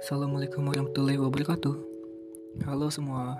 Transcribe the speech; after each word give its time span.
Assalamualaikum 0.00 0.64
warahmatullahi 0.64 1.20
wabarakatuh. 1.20 1.76
Halo 2.64 2.88
semua. 2.88 3.36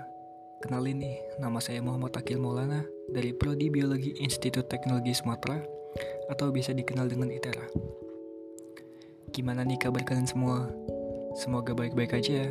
Kenalin 0.61 1.01
nih, 1.01 1.17
nama 1.41 1.57
saya 1.57 1.81
Muhammad 1.81 2.13
Akil 2.13 2.37
Maulana 2.37 2.85
Dari 3.09 3.33
Prodi 3.33 3.73
Biologi 3.73 4.13
Institut 4.21 4.69
Teknologi 4.69 5.09
Sumatera 5.09 5.57
Atau 6.29 6.53
bisa 6.53 6.69
dikenal 6.69 7.09
dengan 7.09 7.33
ITERA 7.33 7.65
Gimana 9.33 9.65
nih 9.65 9.81
kabar 9.81 10.05
kalian 10.05 10.29
semua? 10.29 10.69
Semoga 11.33 11.73
baik-baik 11.73 12.13
aja 12.13 12.45
ya. 12.45 12.49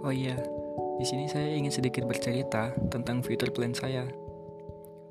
Oh 0.00 0.08
iya, 0.08 0.40
di 0.96 1.04
sini 1.04 1.28
saya 1.28 1.52
ingin 1.52 1.76
sedikit 1.76 2.08
bercerita 2.08 2.72
tentang 2.88 3.20
future 3.20 3.52
plan 3.52 3.76
saya. 3.76 4.08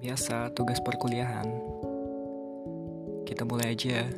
Biasa, 0.02 0.58
tugas 0.58 0.82
perkuliahan. 0.82 1.46
Kita 3.30 3.46
mulai 3.46 3.78
aja 3.78 4.10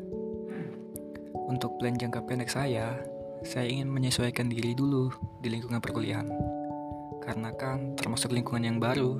untuk 1.52 1.76
plan 1.76 2.00
jangka 2.00 2.24
pendek 2.24 2.48
saya, 2.48 2.96
saya 3.42 3.66
ingin 3.66 3.90
menyesuaikan 3.90 4.54
diri 4.54 4.78
dulu 4.78 5.10
di 5.42 5.50
lingkungan 5.50 5.82
perkuliahan. 5.82 6.30
Karena 7.22 7.50
kan 7.58 7.98
termasuk 7.98 8.34
lingkungan 8.34 8.66
yang 8.66 8.78
baru, 8.78 9.18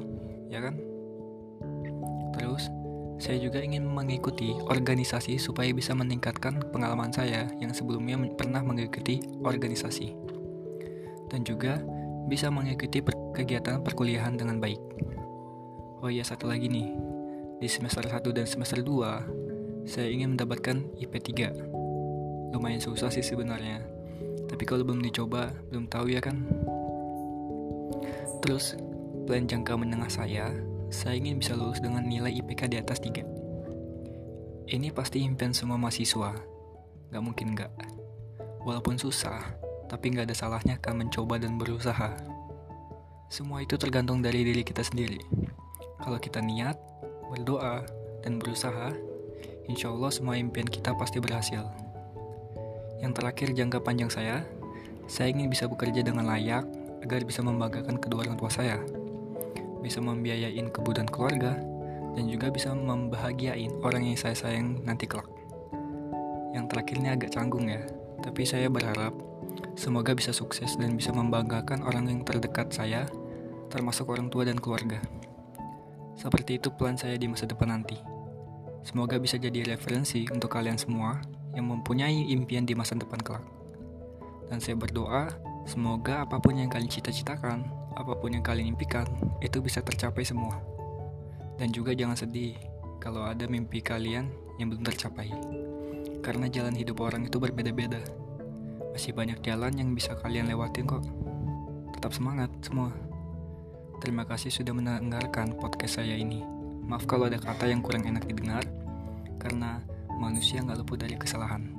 ya 0.50 0.62
kan? 0.62 0.78
Terus, 2.38 2.70
saya 3.18 3.38
juga 3.42 3.62
ingin 3.62 3.86
mengikuti 3.86 4.54
organisasi 4.54 5.38
supaya 5.42 5.70
bisa 5.74 5.94
meningkatkan 5.98 6.62
pengalaman 6.70 7.10
saya 7.14 7.50
yang 7.58 7.74
sebelumnya 7.74 8.18
pernah 8.38 8.62
mengikuti 8.62 9.22
organisasi. 9.42 10.14
Dan 11.30 11.42
juga 11.42 11.82
bisa 12.30 12.50
mengikuti 12.54 13.02
per 13.02 13.18
kegiatan 13.34 13.82
perkuliahan 13.82 14.38
dengan 14.38 14.62
baik. 14.62 14.82
Oh 16.02 16.10
iya, 16.10 16.26
satu 16.26 16.50
lagi 16.50 16.70
nih. 16.70 16.94
Di 17.62 17.70
semester 17.70 18.06
1 18.06 18.26
dan 18.34 18.46
semester 18.50 18.82
2, 18.82 19.86
saya 19.86 20.10
ingin 20.10 20.34
mendapatkan 20.38 20.82
IP 20.98 21.14
3. 21.22 22.54
Lumayan 22.54 22.82
susah 22.82 23.14
sih 23.14 23.22
sebenarnya 23.22 24.01
tapi 24.62 24.78
kalau 24.78 24.86
belum 24.86 25.02
dicoba, 25.02 25.50
belum 25.74 25.90
tahu 25.90 26.14
ya 26.14 26.22
kan. 26.22 26.38
Terus, 28.46 28.78
plan 29.26 29.50
jangka 29.50 29.74
menengah 29.74 30.06
saya, 30.06 30.54
saya 30.94 31.18
ingin 31.18 31.42
bisa 31.42 31.58
lulus 31.58 31.82
dengan 31.82 32.06
nilai 32.06 32.30
IPK 32.30 32.70
di 32.70 32.78
atas 32.78 33.02
3. 33.02 33.26
Ini 34.70 34.94
pasti 34.94 35.26
impian 35.26 35.50
semua 35.50 35.82
mahasiswa. 35.82 36.38
Gak 37.10 37.24
mungkin 37.26 37.58
gak. 37.58 37.74
Walaupun 38.62 39.02
susah, 39.02 39.42
tapi 39.90 40.14
gak 40.14 40.30
ada 40.30 40.38
salahnya 40.38 40.78
kan 40.78 40.94
mencoba 40.94 41.42
dan 41.42 41.58
berusaha. 41.58 42.14
Semua 43.34 43.66
itu 43.66 43.82
tergantung 43.82 44.22
dari 44.22 44.46
diri 44.46 44.62
kita 44.62 44.86
sendiri. 44.86 45.26
Kalau 46.06 46.22
kita 46.22 46.38
niat, 46.38 46.78
berdoa, 47.34 47.82
dan 48.22 48.38
berusaha, 48.38 48.94
insya 49.66 49.90
Allah 49.90 50.14
semua 50.14 50.38
impian 50.38 50.70
kita 50.70 50.94
pasti 50.94 51.18
berhasil. 51.18 51.91
Yang 53.02 53.12
terakhir 53.18 53.50
jangka 53.58 53.82
panjang 53.82 54.14
saya, 54.14 54.46
saya 55.10 55.34
ingin 55.34 55.50
bisa 55.50 55.66
bekerja 55.66 56.06
dengan 56.06 56.30
layak 56.30 56.64
agar 57.02 57.26
bisa 57.26 57.42
membanggakan 57.42 57.98
kedua 57.98 58.30
orang 58.30 58.38
tua 58.38 58.54
saya, 58.54 58.78
bisa 59.82 59.98
membiayain 59.98 60.70
kebutuhan 60.70 61.10
keluarga, 61.10 61.58
dan 62.14 62.30
juga 62.30 62.54
bisa 62.54 62.70
membahagiain 62.72 63.74
orang 63.82 64.06
yang 64.06 64.18
saya 64.22 64.38
sayang 64.38 64.86
nanti 64.86 65.10
kelak. 65.10 65.28
Yang 66.54 66.66
terakhir 66.70 66.96
ini 67.02 67.10
agak 67.10 67.34
canggung 67.34 67.66
ya, 67.68 67.82
tapi 68.22 68.46
saya 68.46 68.70
berharap 68.70 69.18
semoga 69.74 70.14
bisa 70.14 70.30
sukses 70.30 70.78
dan 70.78 70.94
bisa 70.94 71.10
membanggakan 71.10 71.82
orang 71.82 72.06
yang 72.06 72.22
terdekat 72.22 72.70
saya, 72.70 73.10
termasuk 73.74 74.12
orang 74.14 74.30
tua 74.30 74.46
dan 74.46 74.62
keluarga. 74.62 75.02
Seperti 76.14 76.62
itu 76.62 76.70
plan 76.70 77.00
saya 77.00 77.18
di 77.18 77.26
masa 77.26 77.50
depan 77.50 77.74
nanti. 77.74 77.98
Semoga 78.86 79.18
bisa 79.18 79.42
jadi 79.42 79.66
referensi 79.66 80.26
untuk 80.30 80.54
kalian 80.54 80.78
semua 80.78 81.18
yang 81.56 81.68
mempunyai 81.68 82.32
impian 82.32 82.64
di 82.64 82.74
masa 82.76 82.96
depan 82.96 83.20
kelak. 83.20 83.44
Dan 84.52 84.60
saya 84.60 84.76
berdoa, 84.76 85.32
semoga 85.68 86.28
apa 86.28 86.40
pun 86.40 86.60
yang 86.60 86.68
kalian 86.68 86.92
cita-citakan, 86.92 87.64
apa 87.96 88.14
pun 88.20 88.36
yang 88.36 88.44
kalian 88.44 88.76
impikan, 88.76 89.08
itu 89.40 89.64
bisa 89.64 89.80
tercapai 89.80 90.24
semua. 90.28 90.60
Dan 91.56 91.72
juga 91.72 91.96
jangan 91.96 92.20
sedih 92.20 92.56
kalau 93.00 93.24
ada 93.24 93.48
mimpi 93.48 93.80
kalian 93.80 94.28
yang 94.60 94.68
belum 94.72 94.84
tercapai. 94.84 95.32
Karena 96.22 96.46
jalan 96.52 96.76
hidup 96.78 97.02
orang 97.02 97.26
itu 97.26 97.42
berbeda-beda. 97.42 98.02
Masih 98.92 99.16
banyak 99.16 99.40
jalan 99.42 99.74
yang 99.74 99.96
bisa 99.96 100.14
kalian 100.20 100.52
lewatin 100.52 100.86
kok. 100.86 101.04
Tetap 101.98 102.12
semangat 102.12 102.52
semua. 102.62 102.92
Terima 104.02 104.26
kasih 104.26 104.50
sudah 104.50 104.74
mendengarkan 104.74 105.56
podcast 105.58 106.02
saya 106.02 106.18
ini. 106.18 106.42
Maaf 106.86 107.06
kalau 107.06 107.30
ada 107.30 107.38
kata 107.38 107.70
yang 107.70 107.86
kurang 107.86 108.04
enak 108.10 108.26
didengar, 108.26 108.66
karena 109.38 109.82
manusia 110.22 110.62
nggak 110.62 110.86
luput 110.86 111.02
dari 111.02 111.18
kesalahan. 111.18 111.74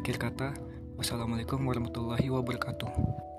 Akhir 0.00 0.16
kata, 0.16 0.56
wassalamualaikum 0.96 1.60
warahmatullahi 1.60 2.32
wabarakatuh. 2.32 3.29